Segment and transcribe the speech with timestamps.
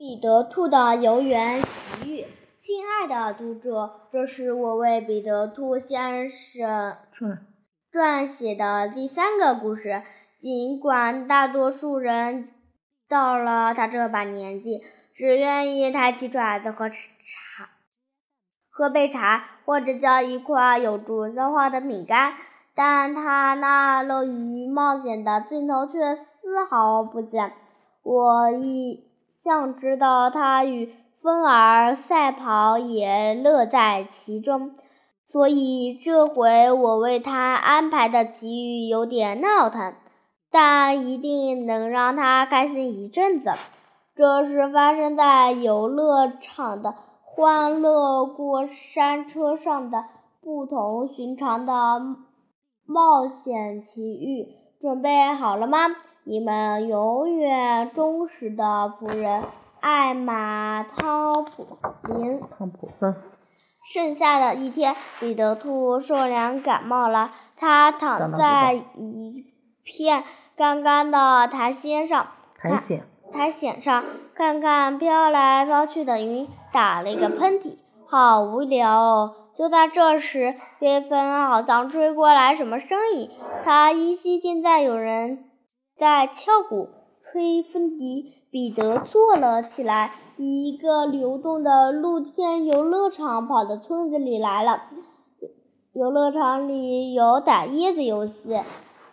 [0.00, 2.24] 彼得兔的游园奇遇，
[2.58, 6.96] 亲爱的读者，这是我为彼得兔先生
[7.92, 10.02] 撰写的第三个故事。
[10.38, 12.48] 尽管大多数人
[13.10, 14.82] 到了他这把年纪，
[15.12, 16.96] 只愿意抬起爪子喝茶、
[18.70, 22.36] 喝杯茶，或者嚼一块有助消化的饼干，
[22.74, 27.52] 但他那乐于冒险的劲头却丝毫不减。
[28.02, 29.09] 我一。
[29.42, 34.74] 想知道他与风儿赛跑也乐在其中，
[35.26, 39.94] 所以这回我为他安排的奇遇有点闹腾，
[40.50, 43.52] 但一定能让他开心一阵子。
[44.14, 50.04] 这是发生在游乐场的欢乐过山车上的
[50.42, 51.72] 不同寻常的
[52.84, 54.48] 冒险奇遇，
[54.78, 55.78] 准备好了吗？
[56.24, 59.44] 你们永远忠实的仆人
[59.80, 61.66] 艾玛·汤普
[62.08, 62.40] 林。
[62.58, 63.16] 汤普森。
[63.92, 67.32] 剩下的一天，彼得兔受凉感冒了。
[67.56, 69.46] 他躺在一
[69.82, 70.22] 片
[70.56, 73.00] 干干的苔藓上，苔藓，
[73.32, 77.78] 苔藓上看看飘来飘去的云，打了一个喷嚏。
[78.06, 79.34] 好无聊哦！
[79.56, 83.30] 就在这时，微风好像吹过来，什么声音？
[83.64, 85.49] 他依稀听在有人。
[86.00, 86.88] 在敲鼓、
[87.20, 90.12] 吹风笛，彼得坐了起来。
[90.38, 94.84] 一个流动的露天游乐场跑到村子里来了。
[95.92, 98.58] 游乐场里有打椰子游戏、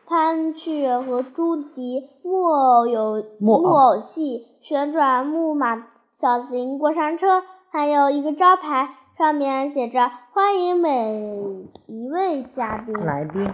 [0.07, 12.93] 攀雀和朱迪、木偶游木偶戏、旋转木马、小型过山车，还有一个招牌，上面写着“欢迎每一位嘉宾”。
[13.05, 13.51] 来宾。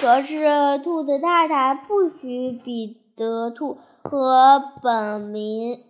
[0.00, 5.82] 可是，兔子太太不许彼得兔和本名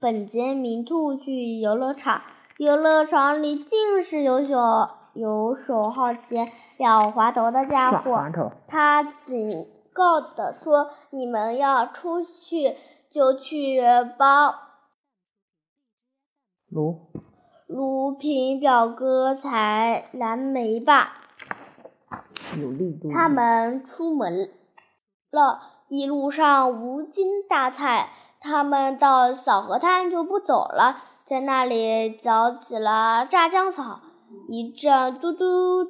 [0.00, 2.22] 本杰明兔去游乐场。
[2.58, 4.56] 游乐场里尽是游手
[5.14, 8.30] 游手好闲、要滑头的家伙。
[8.66, 12.74] 他警告地说：“你们要出去，
[13.12, 13.80] 就去
[14.18, 14.54] 帮
[16.68, 16.98] 卢
[17.68, 21.14] 卢平表哥采蓝莓吧。”
[23.12, 24.50] 他们出门
[25.30, 28.10] 了，一路上无精打采。
[28.40, 34.00] 他们到小河滩就不走了，在那里嚼起了炸酱草。
[34.48, 35.84] 一阵嘟嘟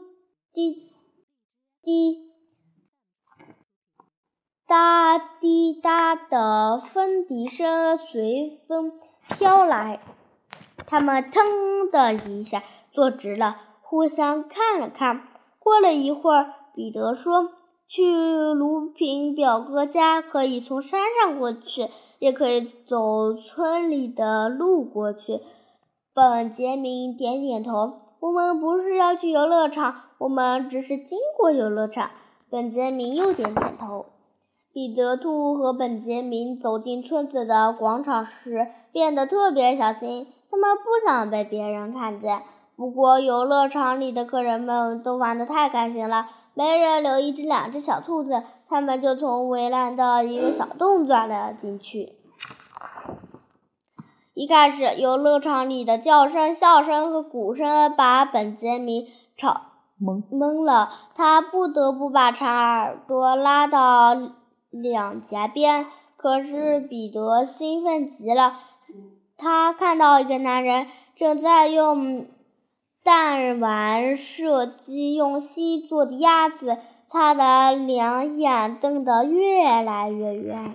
[0.53, 0.93] 滴
[1.83, 2.31] 滴
[4.67, 8.93] 哒滴答的风笛声随风
[9.29, 10.01] 飘来，
[10.87, 12.63] 他们腾的一下
[12.93, 15.29] 坐直了，互相看了看。
[15.63, 17.51] 过了一会儿，彼得说
[17.89, 25.41] ：“去卢平表哥家可以从山上过去，也可以走村里的路过去。”
[26.15, 32.11] 本杰明点点头：“我们不是要去游乐场，我们只是经过游乐场。”
[32.51, 34.07] 本杰明又点点头。
[34.75, 42.43] 彼得兔和本杰明走进村子的广场时，变得特别小心，他们不想被别人看见。
[42.75, 52.15] 不过，游乐场里的客人们都玩得太开心了，没人留一只两只小兔子，他们就从围栏的一个小洞钻了进去。
[54.35, 59.07] 一开始，游乐场里的叫声、笑声和鼓声把本杰明
[59.37, 59.61] 吵
[60.01, 64.17] 懵懵了，他不得不把长耳朵拉到
[64.71, 65.87] 两颊边。
[66.17, 68.55] 可是彼得兴奋极了，
[69.37, 72.27] 他看到一个男人正在用。
[73.05, 80.75] 弹丸射击用锡做的鸭子，他的两眼瞪得越来越圆。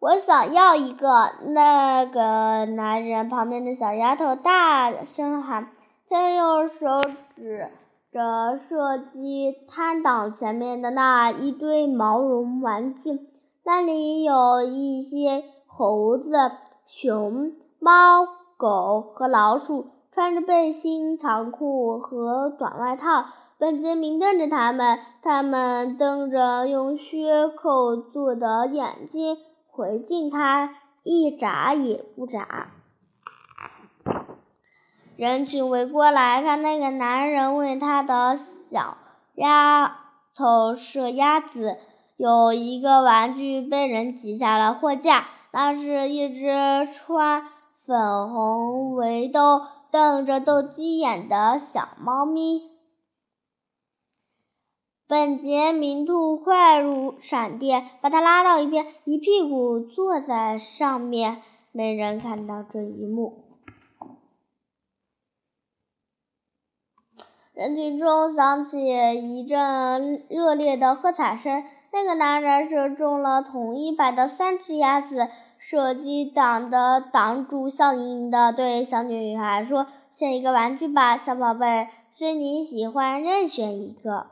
[0.00, 1.30] 我想要一个。
[1.48, 5.68] 那个男人旁边的小丫头大声喊，
[6.08, 7.02] 他用手
[7.36, 7.70] 指
[8.12, 13.20] 着射击摊档前面的那一堆毛绒玩具，
[13.64, 16.32] 那里有一些猴子、
[16.86, 18.26] 熊、猫、
[18.56, 19.93] 狗和老鼠。
[20.14, 23.24] 穿着背心、长裤和短外套，
[23.58, 32.68] 本杰明瞪着他们，他们瞪着用靴扣做的眼睛回敬他，一眨也不眨。
[35.16, 38.38] 人群围过来看那个男人为他的
[38.70, 38.96] 小
[39.34, 39.98] 丫
[40.36, 41.76] 头射鸭子，
[42.16, 46.54] 有一个玩具被人挤下了货架，那是一只
[46.86, 47.42] 穿
[47.84, 49.40] 粉红围兜。”
[49.94, 52.68] 瞪着斗鸡眼的小猫咪，
[55.06, 61.42] 本杰明兔快如闪电，把他拉到一边，一屁股坐在上面。
[61.70, 63.44] 没人看到这一幕。
[67.52, 71.62] 人群中响起一阵热烈的喝彩声。
[71.92, 75.28] 那个男人射中了同一排的三只鸭子，
[75.66, 84.26] 射击党的党主笑盈盈地对小女孩说：“选一个玩具吧，小宝贝，随你喜欢，任选一个。”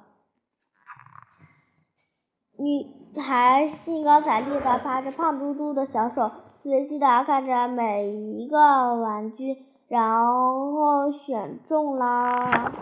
[2.61, 2.87] 女
[3.19, 6.31] 孩兴高采烈地拍着胖嘟嘟的小手，
[6.62, 8.58] 仔细地看着每一个
[8.96, 9.56] 玩具，
[9.88, 12.73] 然后选中了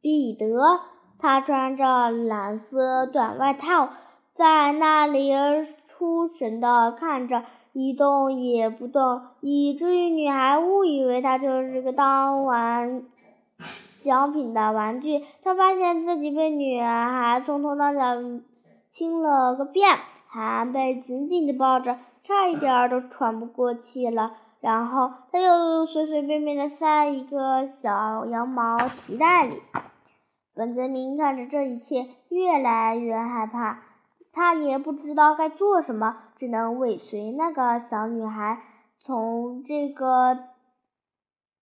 [0.00, 0.46] 彼得。
[1.18, 3.88] 他穿着蓝色短外套，
[4.34, 5.32] 在那里
[5.86, 13.04] 出神地看着，一动也不动，以至于女孩误以为他就是个当玩
[14.00, 15.24] 奖品的玩具。
[15.42, 18.00] 他发现自己被女孩从头到脚。
[18.90, 19.98] 亲了个遍，
[20.28, 24.36] 还被紧紧地抱着，差一点都喘不过气了。
[24.60, 29.60] 然后他又随随便便地塞一个小羊毛皮袋里。
[30.54, 33.80] 本泽明看着这一切，越来越害怕。
[34.34, 38.60] 他也不知道该做什么，只能尾随那个小女孩，
[38.98, 40.36] 从这个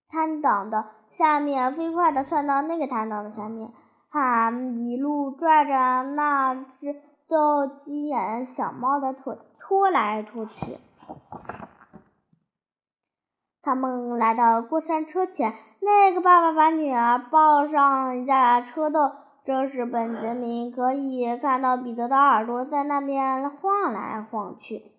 [0.09, 3.71] 摊档的下面飞快地窜到那个摊档的下面，
[4.09, 4.51] 还
[4.83, 7.01] 一路拽着那只。
[7.25, 10.77] 斗鸡眼小猫的腿拖来拖去。
[13.61, 18.99] 他们来到过山车前，那个爸爸把女儿抱上一架车斗。
[19.45, 24.91] 这时，本杰明可以看到彼得的耳朵在那边晃来晃去。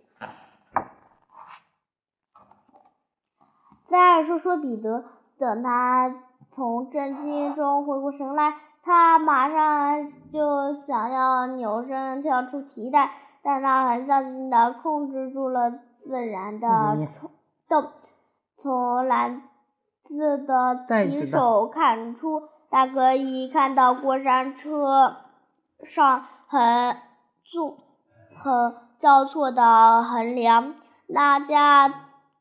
[3.87, 5.05] 再说说彼得，
[5.39, 6.15] 等他
[6.51, 8.55] 从震惊中回过神来。
[8.83, 13.13] 他马上就想要扭身跳出提袋，
[13.43, 15.71] 但他很小心地控制住了
[16.03, 16.69] 自然的
[17.07, 17.31] 冲
[17.67, 17.93] 动。
[18.59, 19.43] 从篮
[20.05, 25.17] 子的提手看出，他可以看到过山车
[25.85, 26.97] 上横
[27.45, 27.79] 纵
[28.37, 30.75] 横交错的横梁，
[31.07, 31.89] 那架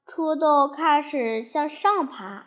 [0.06, 2.46] 车都开始向上爬。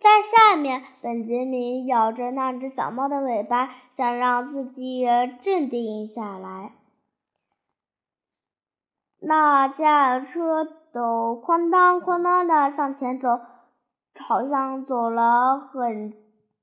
[0.00, 5.06] 在下面，本杰明咬着那只小猫的尾巴，想让自己
[5.40, 6.72] 镇定下来。
[9.18, 13.40] 那架车都哐当哐当的向前走，
[14.20, 16.14] 好像走了很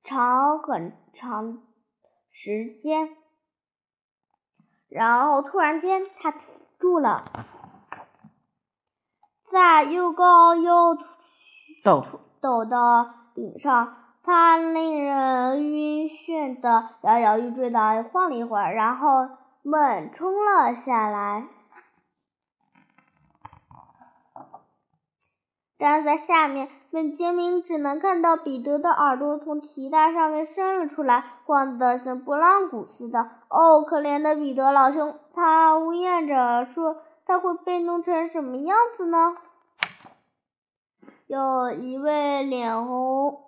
[0.04, 1.62] 长很长
[2.32, 3.10] 时间。
[4.88, 6.40] 然后突然间，他停
[6.80, 7.26] 住了，
[9.52, 10.98] 在又高又
[11.84, 12.06] 陡
[12.42, 13.16] 陡的。
[13.34, 19.30] 顶上，他令人晕眩的摇摇欲坠的晃了一会儿，然后
[19.64, 21.48] 猛冲了下来。
[25.82, 33.20] 站在下面，本杰明只能看到彼得的耳朵从提袋上面伸了出来，晃得像拨浪鼓似的。
[33.50, 39.36] 哦，可怜的彼得老兄，他呜咽着说：“他会被弄成什么样子呢？”
[41.26, 43.40] 有一位脸红、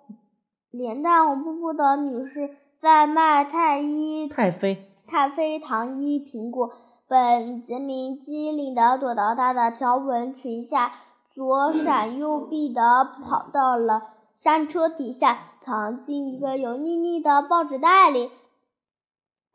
[0.72, 2.50] 脸蛋红扑扑的女士
[2.80, 6.72] 在卖太医太妃太妃糖衣苹果。
[7.06, 10.90] 本杰明机灵地躲到她的条纹裙下，
[11.34, 18.30] 左闪右避地跑到了山车底下，藏进一个油腻腻的报纸袋里。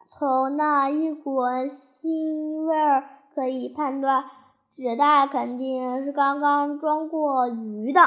[0.09, 4.25] 从那一股腥味儿可以判断。
[4.71, 8.01] 纸袋肯定是刚刚装过鱼的。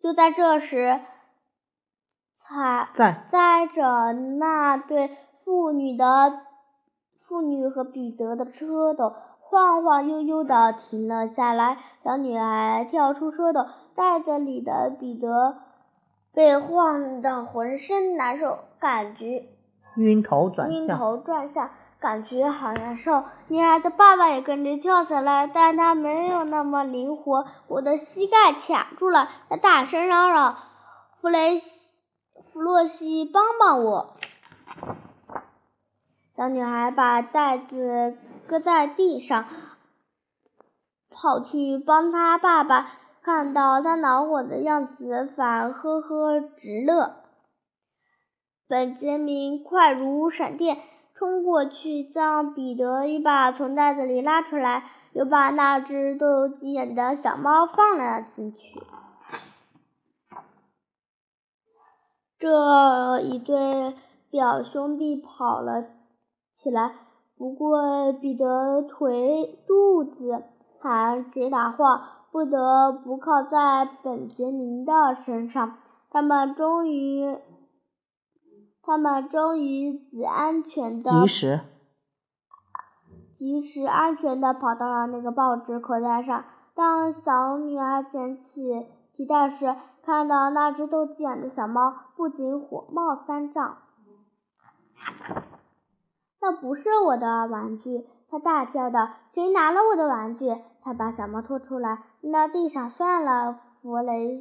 [0.00, 1.00] 就在这时，
[2.36, 2.88] 踩
[3.30, 6.40] 载着那对妇女的
[7.32, 11.78] 妇女和彼得的车斗晃晃悠悠的停了下来。
[12.04, 15.56] 小女孩跳出车斗，袋子里的彼得
[16.34, 19.46] 被晃得浑身难受，感觉
[19.96, 20.78] 晕头转向。
[20.78, 21.70] 晕头转向。
[21.98, 27.46] 感觉好难受，女孩的爸爸也跟着跳下来，但他没有那么灵活。
[27.68, 30.56] 我的膝盖卡住了，他大声嚷嚷
[31.22, 31.62] ：“弗雷，
[32.52, 34.16] 弗洛西，帮帮我！”
[36.42, 38.16] 小女孩把袋子
[38.48, 39.44] 搁在地上，
[41.08, 42.98] 跑去帮她爸爸。
[43.22, 47.14] 看到他恼火的样子，反而呵呵直乐。
[48.66, 50.78] 本杰明快如闪电。
[51.14, 58.82] 冲过去，将彼得一把从袋子里拉出来，又把那只斗鸡眼的小猫放了进去。
[62.36, 63.94] 这一对
[64.28, 65.84] 表兄弟跑了
[66.62, 66.92] 起来，
[67.36, 70.44] 不过彼得腿肚子
[70.80, 72.00] 还直打晃，
[72.30, 75.78] 不得不靠在本杰明的身上。
[76.08, 77.36] 他们终于，
[78.80, 81.60] 他们终于只安全的及时，
[83.32, 86.44] 及时安全的跑到了那个报纸口袋上。
[86.76, 93.78] 当小女儿捡起提袋时，看到那只斗鸡眼的小猫，不仅火冒三丈。
[96.42, 98.04] 那不是我的玩具！
[98.28, 102.90] 他大叫道：“谁拿了我的玩具？”他把小猫拖出来，扔到地上。
[102.90, 104.36] 算了，弗雷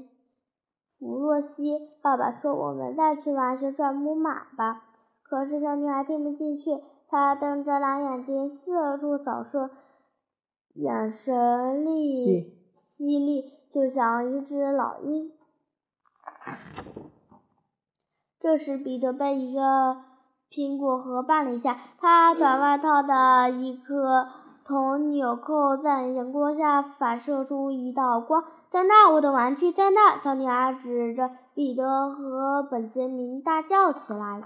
[0.98, 4.84] 弗洛西，爸爸说：“我们再去玩旋转木马吧。”
[5.22, 9.70] 可是小女孩听不进去，她瞪着蓝眼睛四处扫射，
[10.74, 15.32] 眼神里犀利，就像一只老鹰。
[18.40, 19.98] 这时，彼得被一个
[20.52, 24.28] 苹果核绊了一下，他短外套的一颗
[24.66, 28.44] 铜纽扣在阳光下反射出一道光。
[28.70, 30.20] 在那，我的玩具在那！
[30.20, 34.42] 小女孩指着彼得和本杰明大叫起来。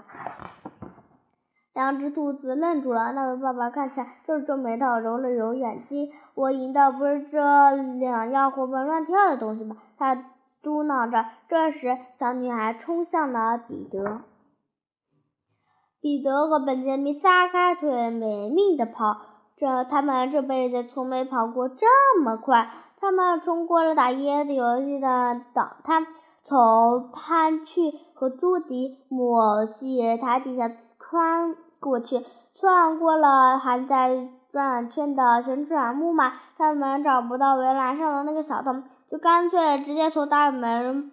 [1.74, 3.12] 两只兔子愣住了。
[3.12, 6.08] 那位爸爸看起来皱了皱眉头，揉了揉眼睛。
[6.34, 9.76] 我赢的不是这两样活蹦乱跳的东西吧？
[9.98, 10.16] 他。
[10.62, 14.22] 嘟囔着，这时小女孩冲向了彼得。
[16.06, 19.16] 彼得和本杰明撒开腿，没命的跑。
[19.56, 21.84] 这他们这辈子从没跑过这
[22.22, 22.70] 么快。
[23.00, 26.06] 他们冲过了打椰子游戏的岛滩，
[26.44, 30.70] 从潘趣和朱迪抹戏台底下
[31.00, 36.34] 穿过去，窜过了还在转圈的旋转木马。
[36.56, 38.84] 他们找不到围栏上的那个小洞。
[39.10, 41.10] 就干脆直接从大门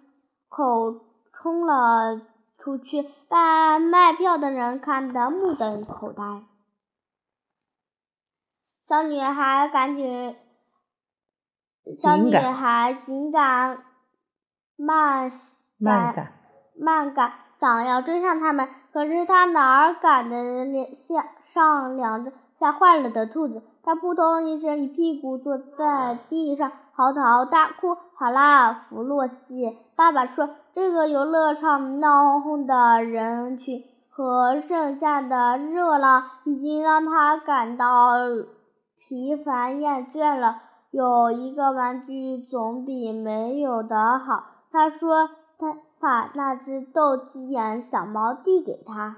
[0.48, 1.00] 口
[1.32, 2.20] 冲了
[2.64, 6.22] 出去，把卖票的人看得目瞪口呆。
[8.88, 10.34] 小女孩赶紧，
[12.00, 13.84] 小女孩紧赶
[14.76, 15.30] 慢
[16.14, 16.32] 赶
[16.74, 23.62] 慢赶，想要追上他们，可是她哪儿赶得下上两只吓坏了的兔子？
[23.84, 26.72] 他扑通一声，一屁股坐在地上。
[26.96, 27.96] 嚎啕大哭。
[28.14, 38.12] 好啦，弗洛西，爸爸说，这个游乐场闹哄哄的人群和剩下的热浪已经让他感到
[38.96, 40.62] 疲烦厌倦了。
[40.92, 44.44] 有一个玩具总比没有的好。
[44.70, 49.16] 他说，他把那只斗鸡眼小猫递给他。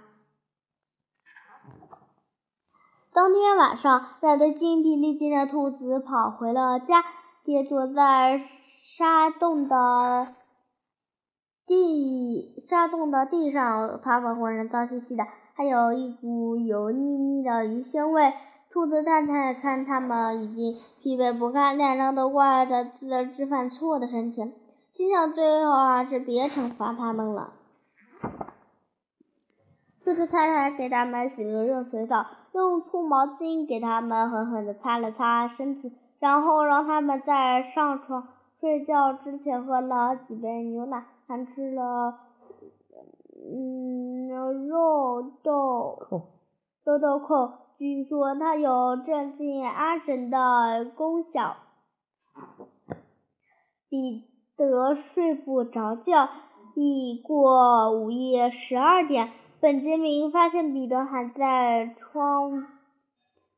[3.16, 7.02] 当天晚上，两只精疲力尽的兔子跑回了家。
[7.42, 8.42] 跌坐在
[8.82, 10.35] 沙洞的
[11.66, 18.35] 地沙洞的地上，他们浑身脏兮兮的，还有一股油腻腻的鱼腥味。
[18.70, 24.52] 兔子太太看他们已经疲惫不堪，脸上都挂着自知犯错的神情，
[24.94, 27.54] 心想最后还是别惩罚他们了。
[30.07, 35.91] 兔子太太给他们洗了热水澡，用粗毛巾给他们狠狠地擦了擦身子。
[36.21, 38.29] 然后让他们在上床
[38.61, 42.21] 睡觉之前喝了几杯牛奶，还吃了
[43.35, 44.29] 嗯
[44.69, 45.99] 肉豆
[46.85, 51.57] 肉豆蔻，据说它有镇静安神的功效。
[53.89, 54.23] 彼
[54.57, 56.29] 得睡不着觉，
[56.77, 59.31] 已过午夜十二点。
[59.61, 62.67] 本杰明发现彼得还在窗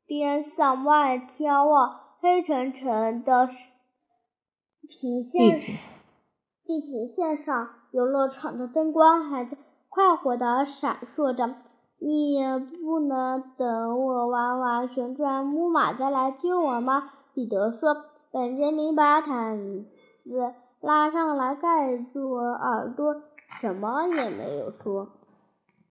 [0.07, 2.01] 边向外眺望。
[2.21, 3.49] 黑沉沉的
[4.89, 5.61] 平线，
[6.65, 9.57] 地平线上，游乐场的灯光还在
[9.89, 11.55] 快活的闪烁着。
[12.01, 12.41] 你
[12.83, 17.09] 不能等我玩完旋转木马再来救我吗？
[17.35, 17.95] 彼得说。
[18.33, 19.85] 本杰明把毯
[20.25, 23.23] 子拉上来盖住耳朵，
[23.61, 25.09] 什么也没有说。